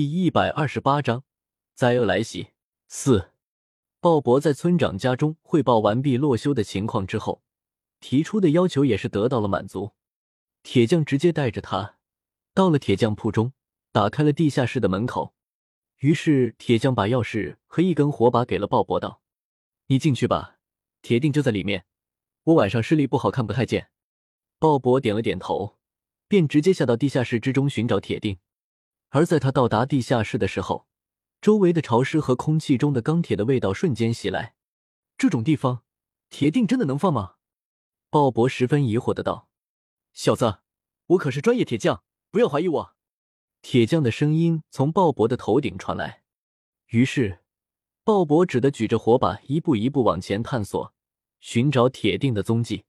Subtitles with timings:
[0.00, 1.24] 第一百二十八章
[1.74, 2.52] 灾厄来袭
[2.88, 3.32] 四。
[4.00, 7.42] 鲍勃在村长家中汇报完毕洛修的情况之后，
[8.00, 9.92] 提出的要求也是得到了满足。
[10.62, 11.98] 铁匠直接带着他
[12.54, 13.52] 到了铁匠铺中，
[13.92, 15.34] 打开了地下室的门口。
[15.98, 19.20] 于是铁匠把钥匙和一根火把给了鲍勃，道
[19.88, 20.56] ：“你进去吧，
[21.02, 21.84] 铁定就在里面。
[22.44, 23.90] 我晚上视力不好，看不太见。”
[24.58, 25.76] 鲍勃点了点头，
[26.26, 28.38] 便直接下到地下室之中寻找铁定。
[29.10, 30.86] 而在他到达地下室的时候，
[31.40, 34.54] 周围的潮湿和空气中的钢铁的味道瞬间袭来。
[35.18, 35.82] 这种地方，
[36.28, 37.34] 铁锭真的能放吗？
[38.08, 39.48] 鲍勃十分疑惑的道
[40.14, 40.60] ：“小子，
[41.06, 42.94] 我可是专业铁匠，不要怀疑我。”
[43.62, 46.22] 铁匠的声音从鲍勃的头顶传来。
[46.86, 47.40] 于是，
[48.04, 50.94] 鲍勃只得举着火把，一步一步往前探索，
[51.40, 52.84] 寻找铁锭的踪迹。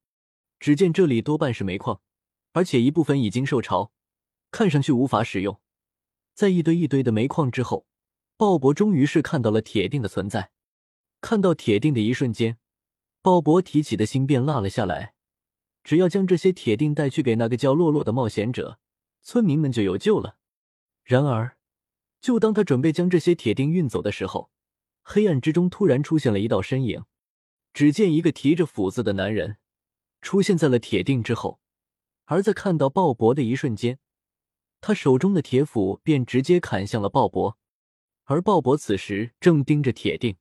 [0.60, 2.00] 只见这里多半是煤矿，
[2.54, 3.92] 而且一部分已经受潮，
[4.52, 5.60] 看上去无法使用。
[6.34, 7.86] 在一堆一堆的煤矿之后，
[8.38, 10.52] 鲍勃终于是看到了铁锭的存在。
[11.20, 12.58] 看到铁锭的一瞬间，
[13.22, 15.14] 鲍勃提起的心便落了下来。
[15.84, 18.80] 只要将这些铁锭带去给那个叫洛洛的冒险者，
[19.22, 20.38] 村民们就有救了。
[21.04, 21.58] 然而，
[22.20, 24.52] 就当他准备将这些铁锭运走的时候，
[25.04, 27.04] 黑暗之中突然出现了一道身影。
[27.74, 29.58] 只见一个提着斧子的男人
[30.22, 31.60] 出现在了铁锭之后，
[32.26, 34.00] 而在看到鲍勃的一瞬间。
[34.82, 37.54] 他手中的铁斧便直接砍向了鲍勃，
[38.24, 40.38] 而鲍勃此时正盯着铁锭，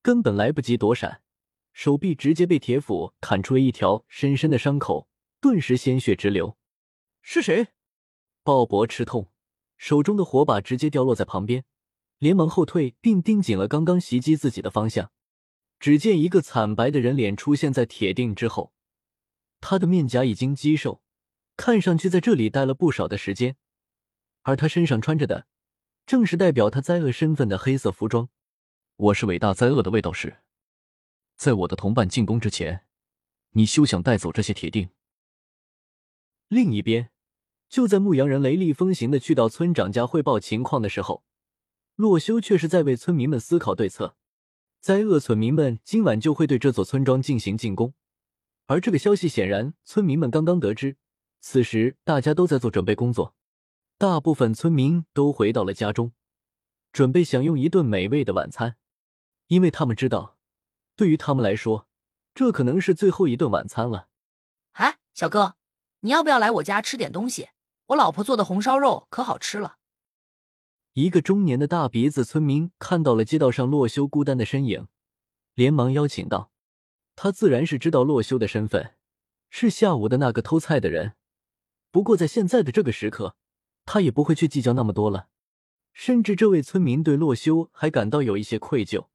[0.00, 1.22] 根本来不及躲闪，
[1.72, 5.08] 手臂直接被铁斧砍出了一条深深的伤口，
[5.40, 6.56] 顿时鲜血直流。
[7.20, 7.68] 是谁？
[8.44, 9.32] 鲍勃吃痛，
[9.76, 11.64] 手中的火把直接掉落在旁边，
[12.18, 15.10] 连忙后退，并盯紧了刚刚袭击自己的方向。
[15.80, 18.72] 只见一个惨白的人脸出现在铁锭之后，
[19.60, 21.02] 他的面颊已经肌瘦，
[21.56, 23.56] 看上去在这里待了不少的时间。
[24.44, 25.46] 而他身上穿着的，
[26.06, 28.28] 正是代表他灾厄身份的黑色服装。
[28.96, 30.36] 我是伟大灾厄的卫道士，
[31.34, 32.84] 在我的同伴进攻之前，
[33.52, 34.90] 你休想带走这些铁锭。
[36.48, 37.08] 另一边，
[37.70, 41.24] 就在牧羊人雷厉风行的去到村长家汇报情况的时候，
[41.96, 44.14] 洛修却是在为村民们思考对策。
[44.78, 47.94] 灾厄村民们今晚就会对这座村庄进行进攻，
[48.66, 50.98] 而这个消息显然村民们刚刚得知。
[51.40, 53.34] 此时，大家都在做准备工作。
[53.96, 56.12] 大部分村民都回到了家中，
[56.92, 58.76] 准备享用一顿美味的晚餐，
[59.46, 60.36] 因为他们知道，
[60.96, 61.86] 对于他们来说，
[62.34, 64.08] 这可能是最后一顿晚餐了。
[64.72, 65.54] 哎，小哥，
[66.00, 67.50] 你要不要来我家吃点东西？
[67.86, 69.76] 我老婆做的红烧肉可好吃了。
[70.94, 74.88] 一个中年的大鼻子村民看到了街道上洛修孤单的身影，
[75.54, 76.50] 连忙邀请道
[77.14, 78.96] ：“他自然是知道洛修的身份，
[79.50, 81.14] 是下午的那个偷菜的人。
[81.92, 83.36] 不过在现在的这个时刻。”
[83.84, 85.28] 他也不会去计较那么多了，
[85.92, 89.08] 甚至这位村民对洛修还感到有一些愧疚，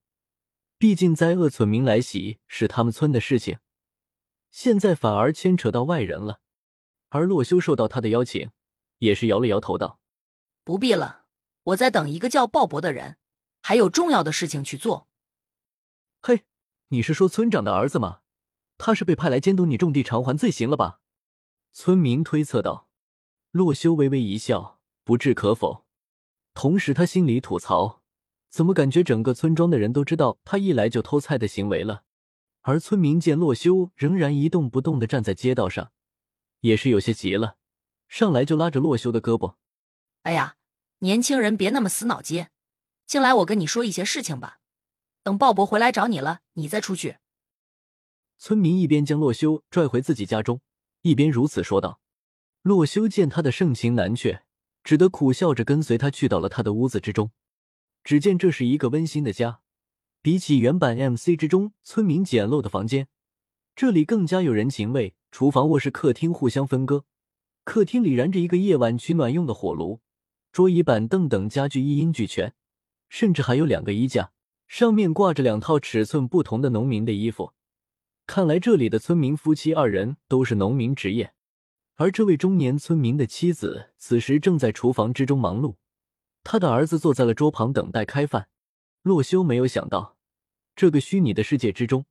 [0.77, 3.59] 毕竟灾厄村民来袭是他们村的事情，
[4.51, 6.41] 现在反而牵扯到外人了。
[7.09, 8.51] 而洛修受到他的邀请，
[8.99, 9.99] 也是摇了摇头道
[10.63, 11.25] ：“不必了，
[11.63, 13.17] 我在等一个叫鲍勃的人，
[13.61, 15.07] 还有重要的事情去做。”
[16.21, 16.45] 嘿，
[16.89, 18.19] 你是说村长的儿子吗？
[18.77, 21.01] 他是被派来监督你种地偿还罪行了吧？
[21.71, 22.88] 村民推测道。
[23.51, 25.85] 洛修微微一笑，不置可否。
[26.53, 28.03] 同时，他心里吐槽：
[28.49, 32.03] 怎么感觉整个村庄的人都知道他一来就偷菜的行为了？
[32.61, 35.91] 而村民见洛修仍然一动不动的站在街道上，
[36.59, 37.55] 也是有些急了，
[38.07, 39.55] 上来就拉着洛修的胳膊
[40.23, 40.57] ：“哎呀，
[40.99, 42.47] 年轻人别那么死脑筋，
[43.07, 44.59] 进来我跟你说一些事情吧。
[45.23, 47.17] 等鲍勃回来找你了，你再出去。”
[48.37, 50.61] 村民一边将洛修拽回自己家中，
[51.01, 51.99] 一边如此说道。
[52.61, 54.43] 洛修见他的盛情难却，
[54.83, 57.31] 只得苦笑着跟随他去到了他的屋子之中。
[58.03, 59.61] 只见这是一个温馨的家，
[60.21, 63.07] 比起原版 MC 之中村民简陋的房间，
[63.75, 65.15] 这里更加有人情味。
[65.31, 67.05] 厨房、卧室、客厅互相分割，
[67.63, 70.01] 客厅里燃着一个夜晚取暖用的火炉，
[70.51, 72.55] 桌椅板凳等家具一应俱全，
[73.09, 74.31] 甚至还有两个衣架，
[74.67, 77.53] 上面挂着两套尺寸不同的农民的衣服。
[78.25, 81.33] 看来这里的村民夫妻二人都是农民职业。
[81.99, 85.75] 而这位中年村民的妻子此时正在厨房之中忙碌，
[86.45, 88.47] 他的儿子坐在了桌旁等待开饭。
[89.01, 90.15] 洛修没有想到，
[90.77, 92.05] 这个虚拟的世界之中，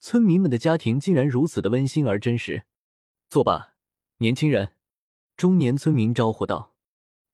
[0.00, 2.64] 村民们的家庭竟然如此的温馨而真实。
[3.28, 3.74] 坐吧，
[4.18, 4.72] 年轻人。
[5.36, 6.72] 中年村民招呼道。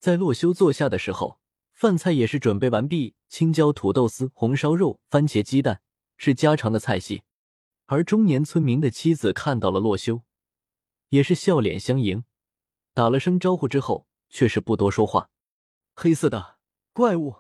[0.01, 1.39] 在洛修坐下的时候，
[1.73, 5.81] 饭菜也是准备完毕，青椒土豆丝、红烧肉、番茄鸡蛋
[6.17, 7.23] 是家常的菜系。
[7.87, 10.23] 而中年村民的妻子看到了洛修。
[11.13, 12.25] 也是笑脸相迎，
[12.95, 15.29] 打了声招呼之后，却是不多说话。
[15.95, 16.57] 黑色的，
[16.95, 17.37] 怪物。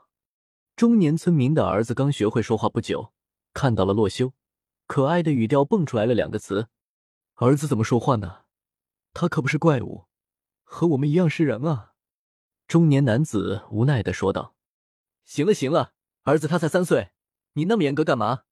[0.76, 3.14] 中年村民的儿子刚学会说话不久，
[3.54, 4.34] 看到了洛修，
[4.86, 6.68] 可爱的语调蹦出来了两个词
[7.36, 8.42] ：“儿子怎么说话呢？
[9.14, 10.04] 他可不是怪物，
[10.64, 11.94] 和我们一样是人啊！”
[12.68, 14.54] 中年男子无奈的说道
[15.24, 15.94] ：“行了行了，
[16.24, 17.12] 儿子他才三岁，
[17.54, 18.42] 你那么严格干嘛？”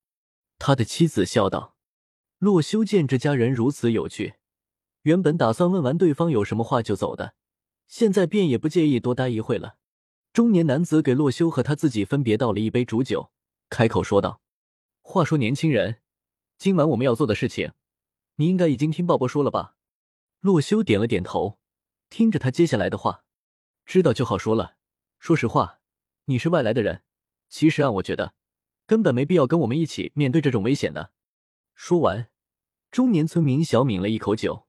[0.58, 1.76] 他的妻子笑道。
[2.38, 4.36] 洛修见这家人如此有趣，
[5.02, 7.34] 原本打算问完对方有什么话就走的，
[7.88, 9.76] 现在便也不介意多待一会了。
[10.32, 13.32] 中年男子给洛修和他自己分别倒了一杯煮酒，
[13.68, 14.40] 开口说道
[15.02, 16.00] ：“话说，年轻人，
[16.58, 17.72] 今晚我们要做的事情，
[18.36, 19.74] 你应该已经听鲍勃说了吧？”
[20.40, 21.58] 洛修点了点头，
[22.08, 23.24] 听着他接下来的话，
[23.84, 24.76] 知道就好说了。
[25.18, 25.80] 说实话，
[26.26, 27.02] 你是外来的人，
[27.48, 28.34] 其实按我觉得，
[28.86, 31.10] 根本没必要跟我们一起面对这种危险的。
[31.74, 32.30] 说完，
[32.90, 34.68] 中年村民小抿了一口酒。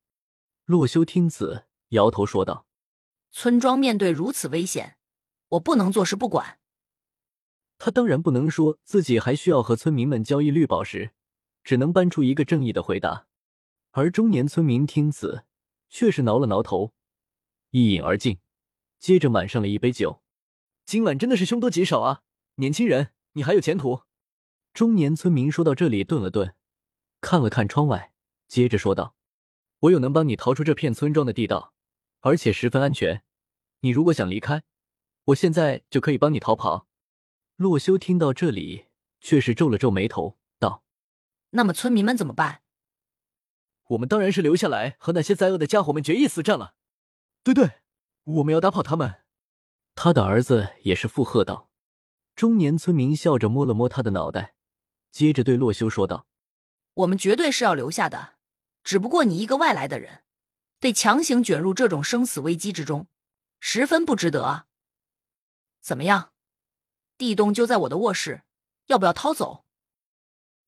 [0.71, 2.65] 洛修听此，摇头说道
[3.29, 4.95] ：“村庄面对如此危险，
[5.49, 6.59] 我不能坐视不管。”
[7.77, 11.11] 他当然不能说自己还需要和村民们交易绿宝石，
[11.61, 13.27] 只能搬出一个正义的回答。
[13.91, 15.43] 而中年村民听此，
[15.89, 16.93] 却是挠了挠头，
[17.71, 18.39] 一饮而尽，
[18.97, 20.21] 接着满上了一杯酒。
[20.85, 22.21] 今晚真的是凶多吉少啊，
[22.55, 24.03] 年轻人，你还有前途。
[24.73, 26.55] 中年村民说到这里，顿了顿。
[27.19, 28.13] 看了看窗外，
[28.47, 29.15] 接着说道
[29.81, 31.73] ：“我有能帮你逃出这片村庄的地道，
[32.21, 33.23] 而且十分安全。
[33.81, 34.63] 你如果想离开，
[35.25, 36.87] 我现在就可以帮你逃跑。”
[37.57, 38.87] 洛修听到这里，
[39.19, 40.83] 却是皱了皱眉头，道
[41.51, 42.61] ：“那么村民们怎么办
[43.89, 46.75] ？”“我们当然是留下来和那些灾厄的家伙们决一死战了。
[47.43, 47.81] ”“对对，
[48.23, 49.21] 我们要打跑他们。”
[49.95, 51.69] 他的儿子也是附和道。
[52.35, 54.55] 中年村民笑着摸了摸他的脑袋，
[55.11, 56.27] 接着对洛修说道。
[56.93, 58.35] 我们绝对是要留下的，
[58.83, 60.23] 只不过你一个外来的人，
[60.79, 63.07] 被强行卷入这种生死危机之中，
[63.59, 64.67] 十分不值得啊！
[65.79, 66.31] 怎么样，
[67.17, 68.43] 地洞就在我的卧室，
[68.87, 69.65] 要不要掏走？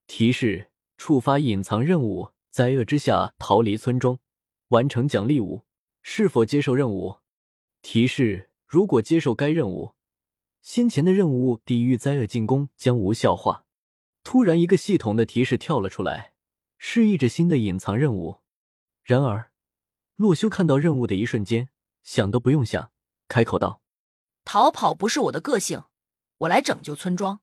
[0.07, 4.19] 提示：触发隐藏任务，灾厄之下逃离村庄，
[4.69, 5.65] 完成奖励五。
[6.01, 7.19] 是否接受任务？
[7.81, 9.95] 提示：如果接受该任务，
[10.62, 13.65] 先前的任务抵御灾厄进攻将无效化。
[14.21, 16.32] 突然，一个系统的提示跳了出来，
[16.85, 18.41] 示意着新的隐藏任务。
[19.03, 19.53] 然而，
[20.18, 21.69] 洛修看到任务的一瞬间，
[22.03, 22.91] 想都不用想，
[23.30, 23.81] 开口道
[24.44, 25.85] ：“逃跑不是我的个性，
[26.39, 27.39] 我来拯救村庄。”